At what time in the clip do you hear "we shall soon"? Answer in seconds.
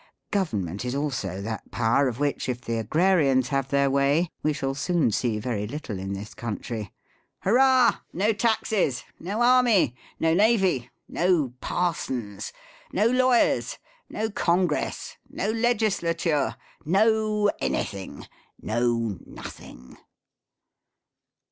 4.41-5.11